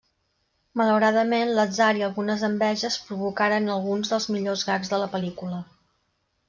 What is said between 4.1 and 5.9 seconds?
dels millors gags de la pel·lícula.